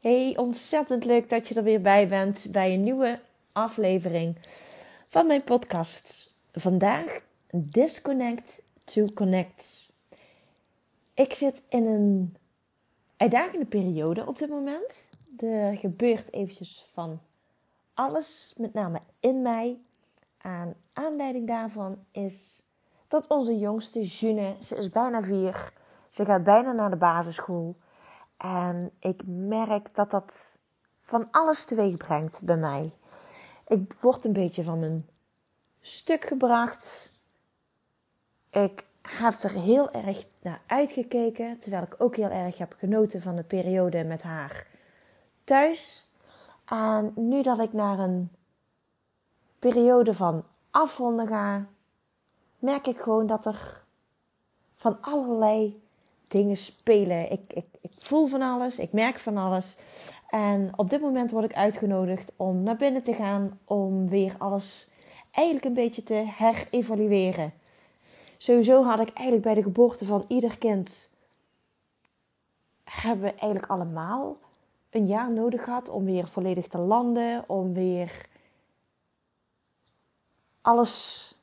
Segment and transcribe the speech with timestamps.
[0.00, 3.20] Hey, ontzettend leuk dat je er weer bij bent bij een nieuwe
[3.52, 4.36] aflevering
[5.06, 6.34] van mijn podcast.
[6.52, 7.20] Vandaag
[7.50, 9.92] Disconnect to Connect.
[11.14, 12.36] Ik zit in een
[13.16, 15.10] uitdagende periode op dit moment.
[15.38, 17.20] Er gebeurt eventjes van
[17.94, 19.78] alles, met name in mij.
[20.38, 22.62] Aan aanleiding daarvan is
[23.08, 25.72] dat onze jongste June, ze is bijna vier,
[26.08, 27.76] ze gaat bijna naar de basisschool.
[28.40, 30.58] En ik merk dat dat
[31.00, 32.92] van alles teweeg brengt bij mij.
[33.66, 35.08] Ik word een beetje van mijn
[35.80, 37.12] stuk gebracht.
[38.50, 43.36] Ik heb er heel erg naar uitgekeken, terwijl ik ook heel erg heb genoten van
[43.36, 44.66] de periode met haar
[45.44, 46.10] thuis.
[46.64, 48.30] En nu dat ik naar een
[49.58, 51.66] periode van afronden ga,
[52.58, 53.84] merk ik gewoon dat er
[54.74, 55.79] van allerlei
[56.30, 57.30] dingen spelen.
[57.32, 59.76] Ik, ik, ik voel van alles, ik merk van alles.
[60.28, 64.88] En op dit moment word ik uitgenodigd om naar binnen te gaan om weer alles
[65.30, 67.52] eigenlijk een beetje te herevalueren.
[68.36, 71.10] Sowieso had ik eigenlijk bij de geboorte van ieder kind
[72.84, 74.36] hebben we eigenlijk allemaal
[74.90, 78.28] een jaar nodig gehad om weer volledig te landen, om weer
[80.60, 81.34] alles,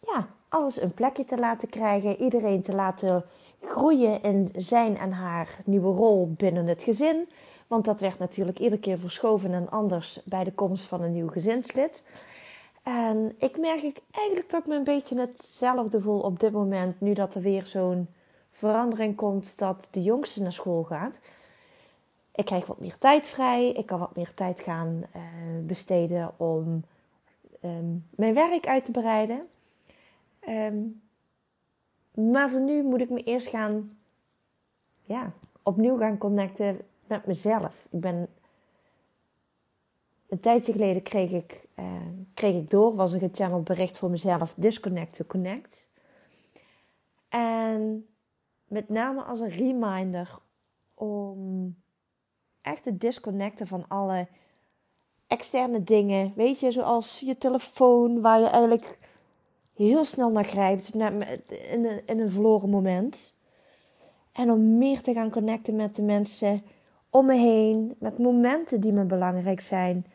[0.00, 3.24] ja, alles een plekje te laten krijgen, iedereen te laten
[3.62, 7.28] groeien in zijn en haar nieuwe rol binnen het gezin.
[7.66, 11.28] Want dat werd natuurlijk iedere keer verschoven en anders bij de komst van een nieuw
[11.28, 12.04] gezinslid.
[12.82, 17.00] En ik merk ik eigenlijk dat ik me een beetje hetzelfde voel op dit moment,
[17.00, 18.08] nu dat er weer zo'n
[18.50, 21.18] verandering komt dat de jongste naar school gaat.
[22.34, 23.68] Ik krijg wat meer tijd vrij.
[23.68, 25.22] Ik kan wat meer tijd gaan uh,
[25.66, 26.84] besteden om
[27.64, 29.42] um, mijn werk uit te bereiden.
[30.48, 31.01] Um,
[32.14, 33.98] maar voor nu moet ik me eerst gaan,
[35.04, 35.32] ja,
[35.62, 37.86] opnieuw gaan connecten met mezelf.
[37.90, 38.28] Ik ben,
[40.28, 41.96] een tijdje geleden kreeg ik, uh,
[42.34, 45.86] kreeg ik door, was een gechanneld bericht voor mezelf, disconnect to connect.
[47.28, 48.06] En
[48.64, 50.38] met name als een reminder
[50.94, 51.74] om
[52.60, 54.28] echt te disconnecten van alle
[55.26, 56.32] externe dingen.
[56.36, 58.98] Weet je, zoals je telefoon, waar je eigenlijk
[59.74, 61.00] heel snel naar grijpt in
[61.84, 63.34] een, in een verloren moment.
[64.32, 66.62] En om meer te gaan connecten met de mensen
[67.10, 70.06] om me heen, met momenten die me belangrijk zijn.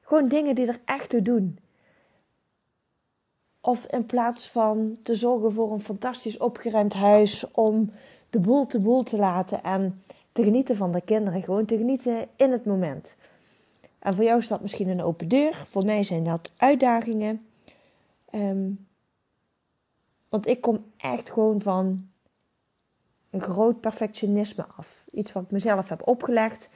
[0.00, 1.58] Gewoon dingen die er echt toe doen.
[3.60, 7.90] Of in plaats van te zorgen voor een fantastisch opgeruimd huis om
[8.30, 11.42] de boel te boel te laten en te genieten van de kinderen.
[11.42, 13.16] Gewoon te genieten in het moment.
[13.98, 15.62] En voor jou is dat misschien een open deur.
[15.68, 17.46] Voor mij zijn dat uitdagingen.
[18.34, 18.86] Um,
[20.34, 22.08] want ik kom echt gewoon van
[23.30, 25.04] een groot perfectionisme af.
[25.10, 26.70] Iets wat ik mezelf heb opgelegd.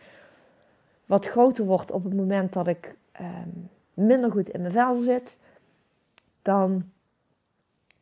[1.07, 3.49] Wat groter wordt op het moment dat ik ehm,
[3.95, 5.41] minder goed in mijn vel zit.
[6.43, 6.91] Dan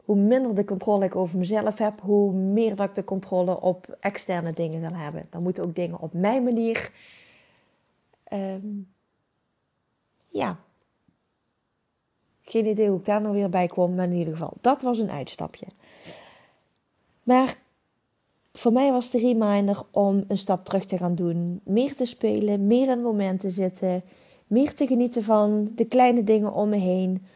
[0.04, 3.96] hoe minder de controle ik over mezelf heb, hoe meer dat ik de controle op
[4.00, 5.26] externe dingen wil hebben.
[5.30, 6.92] Dan moeten ook dingen op mijn manier.
[8.32, 8.92] Um,
[10.28, 10.58] ja,
[12.50, 14.98] geen idee hoe ik daar nou weer bij kwam, maar in ieder geval, dat was
[14.98, 15.66] een uitstapje.
[17.22, 17.58] Maar
[18.52, 21.60] voor mij was de reminder om een stap terug te gaan doen.
[21.64, 24.02] Meer te spelen, meer in het moment te zitten,
[24.46, 27.26] meer te genieten van de kleine dingen om me heen.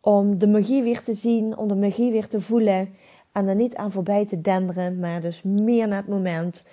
[0.00, 2.94] Om de magie weer te zien, om de magie weer te voelen.
[3.32, 6.64] En er niet aan voorbij te denderen, maar dus meer naar het moment.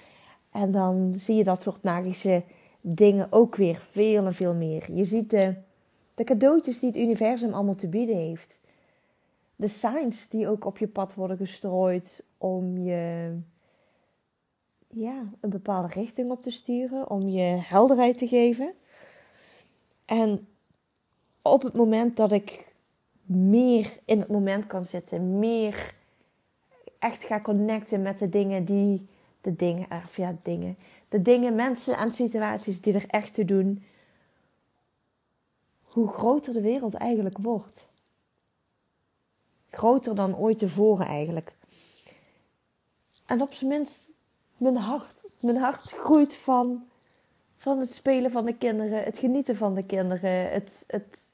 [0.51, 2.44] En dan zie je dat soort magische
[2.81, 4.91] dingen ook weer veel en veel meer.
[4.94, 5.56] Je ziet de
[6.17, 8.59] de cadeautjes die het universum allemaal te bieden heeft.
[9.55, 13.33] De signs die ook op je pad worden gestrooid om je
[14.88, 18.73] ja, een bepaalde richting op te sturen, om je helderheid te geven.
[20.06, 20.47] En
[21.41, 22.66] op het moment dat ik
[23.23, 25.95] meer in het moment kan zitten, meer
[27.00, 29.07] echt ga connecten met de dingen die,
[29.41, 30.77] de dingen, of ja, dingen,
[31.09, 33.83] de dingen, mensen en situaties die er echt te doen,
[35.97, 37.88] hoe groter de wereld eigenlijk wordt.
[39.69, 41.55] Groter dan ooit tevoren eigenlijk.
[43.25, 44.09] En op zijn minst
[44.57, 45.21] mijn hart.
[45.39, 46.88] Mijn hart groeit van,
[47.55, 51.33] van het spelen van de kinderen, het genieten van de kinderen, het, het,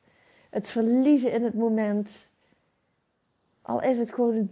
[0.50, 2.32] het verliezen in het moment.
[3.62, 4.50] Al is het gewoon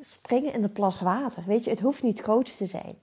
[0.00, 1.44] springen in de plas water.
[1.46, 2.98] Weet je, het hoeft niet groot te zijn.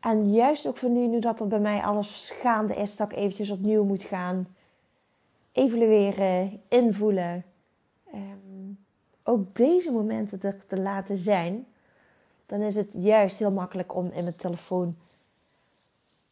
[0.00, 3.16] En juist ook van nu, nu dat er bij mij alles gaande is, dat ik
[3.16, 4.46] eventjes opnieuw moet gaan
[5.52, 7.44] evalueren, invoelen.
[8.14, 8.78] Um,
[9.22, 11.66] ook deze momenten er te laten zijn.
[12.46, 14.96] Dan is het juist heel makkelijk om in mijn telefoon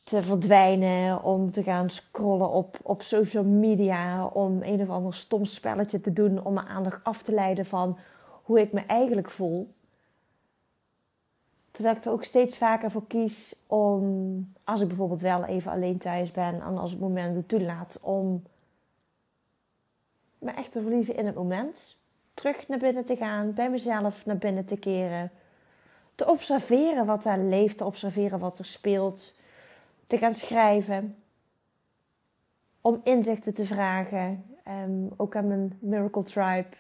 [0.03, 5.45] te verdwijnen, om te gaan scrollen op, op social media, om een of ander stom
[5.45, 7.99] spelletje te doen, om mijn aandacht af te leiden van
[8.43, 9.75] hoe ik me eigenlijk voel.
[11.77, 15.99] Terwijl ik er ook steeds vaker voor kies om, als ik bijvoorbeeld wel even alleen
[15.99, 18.43] thuis ben en als het moment het toelaat, om
[20.39, 21.97] me echt te verliezen in het moment.
[22.35, 25.31] Terug naar binnen te gaan, bij mezelf naar binnen te keren.
[26.15, 29.35] Te observeren wat daar leeft, te observeren wat er speelt.
[30.07, 31.17] Te gaan schrijven.
[32.81, 34.45] Om inzichten te vragen.
[34.69, 36.77] Um, ook aan mijn Miracle Tribe.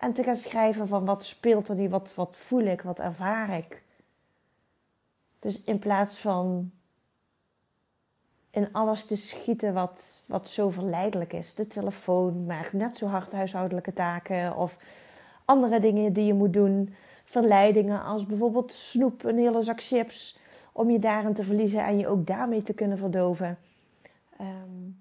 [0.00, 3.56] En te gaan schrijven van wat speelt er nu, wat, wat voel ik, wat ervaar
[3.56, 3.82] ik.
[5.38, 6.70] Dus in plaats van
[8.50, 11.54] in alles te schieten wat, wat zo verleidelijk is.
[11.54, 14.78] De telefoon, maar net zo hard huishoudelijke taken of
[15.44, 16.94] andere dingen die je moet doen.
[17.24, 20.38] Verleidingen als bijvoorbeeld snoep, een hele zak chips,
[20.72, 23.58] om je daarin te verliezen en je ook daarmee te kunnen verdoven.
[24.40, 24.99] Um,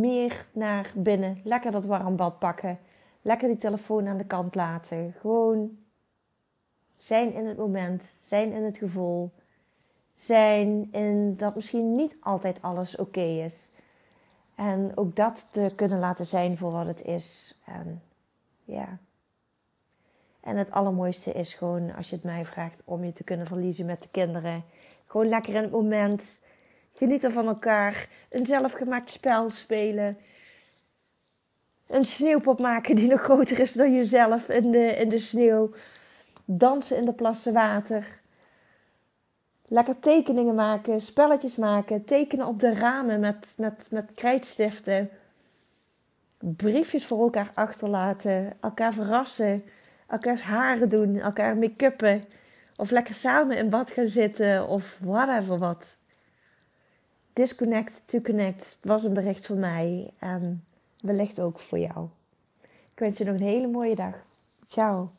[0.00, 2.78] meer naar binnen, lekker dat warm bad pakken,
[3.22, 5.14] lekker die telefoon aan de kant laten.
[5.20, 5.78] Gewoon
[6.96, 9.32] zijn in het moment, zijn in het gevoel
[10.12, 13.70] zijn en dat misschien niet altijd alles oké is.
[14.54, 17.58] En ook dat te kunnen laten zijn voor wat het is.
[17.64, 18.02] En
[18.64, 18.98] ja.
[20.40, 23.86] En het allermooiste is gewoon, als je het mij vraagt, om je te kunnen verliezen
[23.86, 24.64] met de kinderen.
[25.06, 26.44] Gewoon lekker in het moment.
[26.92, 28.08] Genieten van elkaar.
[28.30, 30.18] Een zelfgemaakt spel spelen.
[31.86, 35.70] Een sneeuwpop maken die nog groter is dan jezelf in de, in de sneeuw.
[36.44, 38.20] Dansen in de plassen water
[39.72, 45.10] lekker tekeningen maken, spelletjes maken, tekenen op de ramen met, met, met krijtstiften.
[46.38, 49.64] Briefjes voor elkaar achterlaten, elkaar verrassen,
[50.06, 52.24] elkaars haren doen, elkaar make-uppen.
[52.76, 55.96] Of lekker samen in bad gaan zitten of whatever wat.
[57.34, 60.64] Disconnect to connect was een bericht van mij en
[61.00, 62.06] wellicht ook voor jou.
[62.62, 64.14] Ik wens je nog een hele mooie dag.
[64.66, 65.10] Ciao.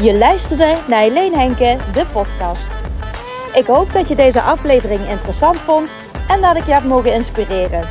[0.00, 2.70] Je luisterde naar Helene Henke, de podcast.
[3.54, 5.94] Ik hoop dat je deze aflevering interessant vond
[6.28, 7.88] en dat ik je heb mogen inspireren.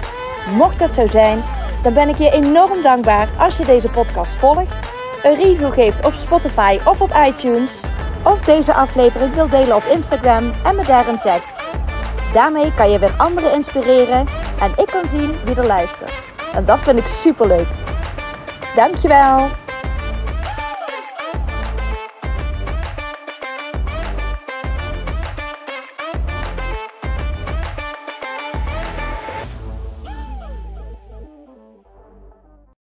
[0.58, 1.44] Mocht dat zo zijn,
[1.84, 4.87] dan ben ik je enorm dankbaar als je deze podcast volgt,
[5.24, 7.72] een review geeft op Spotify of op iTunes,
[8.24, 11.56] of deze aflevering wil delen op Instagram en me daarin tagt.
[12.34, 14.26] Daarmee kan je weer anderen inspireren
[14.60, 16.34] en ik kan zien wie er luistert.
[16.54, 17.68] En dat vind ik super leuk.
[18.76, 19.67] Dankjewel!